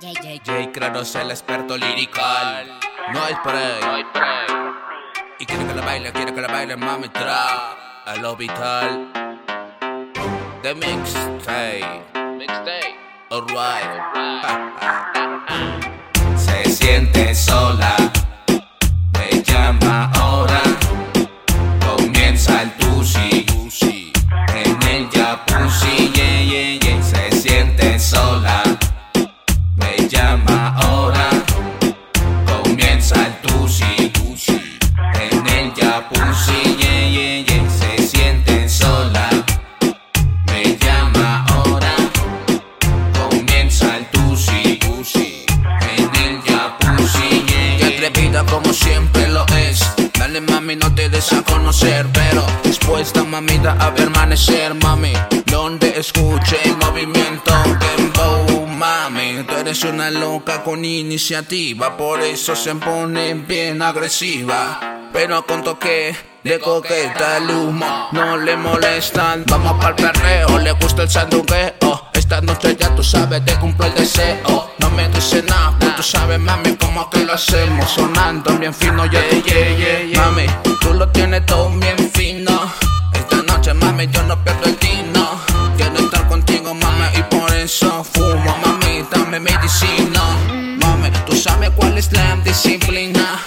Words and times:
J 0.00 0.72
Kratos, 0.72 1.14
el 1.14 1.30
experto 1.30 1.76
lirical. 1.76 2.66
No 3.12 3.22
hay. 3.22 3.34
No 3.44 3.92
hay 3.92 4.04
Y 5.38 5.46
quiere 5.46 5.66
que 5.66 5.74
la 5.74 5.82
baile, 5.82 6.12
quiere 6.12 6.34
que 6.34 6.40
la 6.40 6.48
baile, 6.48 6.76
mami, 6.76 7.08
tra. 7.10 8.04
A 8.04 8.16
lo 8.16 8.34
vital. 8.34 9.12
The 10.62 10.74
mixtape. 10.74 12.02
Mixtape. 12.36 12.96
Alright. 13.30 14.02
Se 16.36 16.70
siente 16.70 17.32
sola. 17.32 17.94
Me 19.12 19.42
llama 19.42 20.10
ahora. 20.16 20.60
Comienza 21.86 22.62
el 22.62 22.72
tusi. 22.78 23.33
El 35.94 36.00
jacuzzi, 36.00 36.76
yeah, 36.76 37.08
yeah, 37.08 37.44
yeah. 37.44 37.70
Se 37.70 38.08
siente 38.08 38.68
sola. 38.68 39.30
Me 40.46 40.76
llama 40.76 41.44
ahora. 41.48 41.94
Comienza 43.16 43.98
el 43.98 44.06
tusi. 44.06 44.80
En 45.82 46.16
el 46.16 46.42
jacuzzi, 46.42 47.44
yeah, 47.46 47.86
atrevida 47.86 48.44
como 48.44 48.72
siempre 48.72 49.28
lo 49.28 49.46
es. 49.56 49.84
Dale 50.18 50.40
mami, 50.40 50.74
no 50.74 50.92
te 50.92 51.08
des 51.08 51.32
a 51.32 51.42
conocer, 51.42 52.08
pero 52.12 52.44
dispuesta 52.64 53.22
mamita 53.22 53.76
a 53.78 53.94
permanecer, 53.94 54.74
mami. 54.74 55.12
Donde 55.46 55.96
escuche 55.96 56.56
el 56.64 56.76
movimiento 56.76 57.52
dembow, 57.78 58.66
mami. 58.66 59.44
Tú 59.46 59.54
eres 59.54 59.84
una 59.84 60.10
loca 60.10 60.64
con 60.64 60.84
iniciativa, 60.84 61.96
por 61.96 62.20
eso 62.20 62.56
se 62.56 62.74
pone 62.74 63.34
bien 63.34 63.80
agresiva. 63.80 65.03
Pero 65.14 65.46
con 65.46 65.62
toque 65.62 66.12
de 66.42 66.58
coqueta 66.58 67.36
el 67.36 67.48
humo 67.48 68.08
no 68.10 68.36
le 68.36 68.56
molestan. 68.56 69.44
Vamos 69.46 69.80
pa'l 69.80 69.94
perreo, 69.94 70.58
le 70.58 70.72
gusta 70.72 71.02
el 71.02 71.08
sanduqueo. 71.08 72.10
Esta 72.12 72.40
noche 72.40 72.76
ya 72.76 72.92
tú 72.96 73.04
sabes, 73.04 73.44
te 73.44 73.54
cumplo 73.60 73.86
el 73.86 73.94
deseo. 73.94 74.72
No 74.78 74.90
me 74.90 75.08
dice 75.10 75.40
nada, 75.44 75.78
tú 75.96 76.02
sabes, 76.02 76.40
mami, 76.40 76.74
cómo 76.74 77.08
que 77.10 77.24
lo 77.24 77.34
hacemos. 77.34 77.88
Sonando 77.92 78.58
bien 78.58 78.74
fino, 78.74 79.06
ya 79.06 79.20
tú 79.30 79.40
Mami, 80.16 80.46
tú 80.80 80.92
lo 80.94 81.08
tienes 81.10 81.46
todo 81.46 81.70
bien 81.70 82.10
fino. 82.12 82.72
Esta 83.12 83.36
noche, 83.36 83.72
mami, 83.72 84.08
yo 84.08 84.20
no 84.24 84.42
pierdo 84.42 84.64
el 84.64 84.76
tino. 84.78 85.40
Quiero 85.76 85.96
estar 85.96 86.26
contigo, 86.26 86.74
mami, 86.74 87.04
y 87.16 87.22
por 87.22 87.54
eso 87.54 88.02
fumo, 88.02 88.58
mami, 88.66 89.06
dame 89.12 89.38
medicina. 89.38 90.22
Mami, 90.80 91.10
tú 91.24 91.36
sabes 91.36 91.70
cuál 91.76 91.96
es 91.96 92.10
la 92.10 92.34
disciplina. 92.42 93.43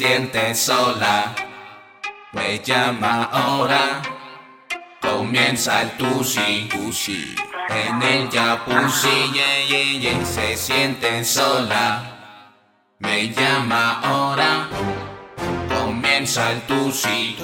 Yeah. 0.00 0.04
Se 0.04 0.04
siente 0.04 0.54
sola, 0.54 1.34
me 2.32 2.58
llama 2.58 3.24
ahora. 3.32 4.02
Comienza 5.00 5.82
el 5.82 5.90
tusi, 5.96 6.68
en 7.70 8.02
el 8.02 8.28
jacuzzi, 8.30 9.32
yeah, 9.32 9.66
yeah, 9.68 10.00
yeah. 10.00 10.24
Se 10.24 10.56
siente 10.56 11.24
sola, 11.24 12.02
me 12.98 13.28
llama 13.32 14.00
ahora. 14.02 14.68
Comienza 15.68 16.52
el 16.52 16.60
tusi, 16.62 17.36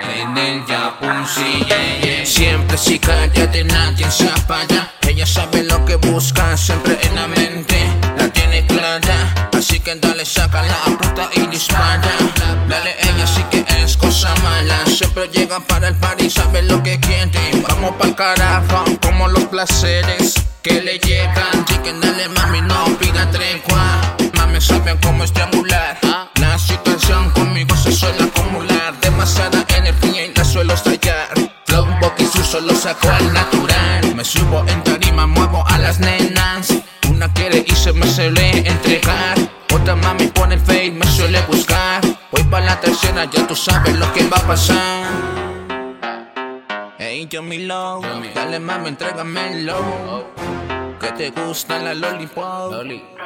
en 0.00 0.36
el 0.36 0.64
jacuzzi, 0.66 1.64
yeah, 1.66 2.00
yeah. 2.00 2.26
Siempre 2.26 2.78
si 2.78 2.98
cállate, 2.98 3.64
nadie 3.64 4.10
se 4.10 4.28
apaga. 4.28 4.92
Ella 5.02 5.26
sabe 5.26 5.62
lo 5.64 5.84
que 5.84 5.96
busca, 5.96 6.56
siempre 6.56 6.98
en 7.02 7.14
la 7.14 7.26
mente. 7.28 7.81
Que 9.82 9.94
dale, 9.96 10.24
saca 10.24 10.62
la 10.62 10.74
apunta 10.84 11.28
y 11.34 11.46
dispara. 11.46 12.02
Dale, 12.68 12.94
ella 13.00 13.26
sí 13.26 13.42
que 13.50 13.64
es 13.82 13.96
cosa 13.96 14.34
mala. 14.42 14.84
Siempre 14.86 15.28
llega 15.28 15.60
para 15.60 15.88
el 15.88 15.96
party, 15.96 16.30
sabe 16.30 16.62
lo 16.62 16.82
que 16.82 16.98
quiere. 17.00 17.62
Vamos 17.68 17.92
pa'l 17.98 18.14
carajo, 18.14 18.84
como 19.02 19.28
los 19.28 19.44
placeres 19.44 20.34
que 20.62 20.80
le 20.82 20.98
llegan. 20.98 21.64
Así 21.64 21.78
que 21.78 21.92
dale, 21.92 22.28
mami, 22.28 22.60
no 22.62 22.84
pida 22.98 23.28
tregua. 23.30 24.16
Mami, 24.36 24.60
saben 24.60 24.98
cómo 25.02 25.24
estrangular. 25.24 25.98
La 26.40 26.58
situación 26.58 27.30
conmigo 27.30 27.76
se 27.76 27.92
suele 27.92 28.24
acumular. 28.24 28.98
Demasiada 29.00 29.64
energía 29.76 30.26
y 30.26 30.34
la 30.34 30.44
suelo 30.44 30.74
estallar. 30.74 31.28
Flow 31.66 31.86
poquito 32.00 32.44
solo 32.44 32.74
saco 32.74 33.08
al 33.08 33.32
natural. 33.32 34.14
Me 34.14 34.24
subo 34.24 34.64
en 34.68 34.82
tarima, 34.84 35.26
muevo 35.26 35.64
a 35.66 35.78
las 35.78 35.98
nenas. 35.98 36.68
Una 37.08 37.32
quiere 37.32 37.64
y 37.66 37.74
se 37.74 37.92
me 37.92 38.06
suele 38.06 38.58
entregar. 38.66 39.41
La 42.72 42.80
tercera, 42.80 43.24
ya 43.26 43.46
tú 43.46 43.54
sabes 43.54 43.94
lo 43.96 44.10
que 44.14 44.26
va 44.28 44.38
a 44.38 44.46
pasar. 44.46 45.04
Hey, 46.98 47.26
yo 47.28 47.42
mi 47.42 47.58
love, 47.66 48.06
dale 48.34 48.58
mami, 48.58 48.88
entrégamelo. 48.88 49.78
Que 50.98 51.12
te 51.12 51.30
gusta 51.30 51.78
la 51.78 51.92
lollipop. 51.92 52.72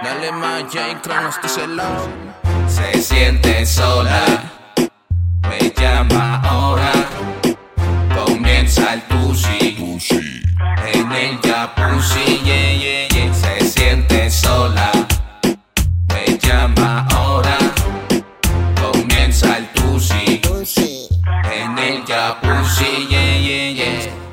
Dale 0.02 0.32
más 0.32 0.64
J 0.72 1.00
Cronos, 1.00 1.36
díselo. 1.42 1.84
Se 2.66 3.00
siente 3.00 3.64
sola, 3.66 4.24
me 5.48 5.72
llama 5.78 6.40
ahora. 6.42 6.92
Comienza 8.16 8.94
el 8.94 9.02
tusi, 9.02 9.76
en 10.92 11.12
el 11.12 11.38
jacuzzi, 11.40 12.40
yeah. 12.44 12.75
yeah, 22.66 23.36
yeah, 23.38 23.68
yeah. 23.70 24.25